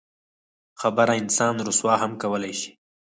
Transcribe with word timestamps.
خبره 0.81 1.13
انسان 1.21 1.55
رسوا 1.67 1.95
هم 2.01 2.11
کولی 2.21 2.53
شي. 2.59 2.71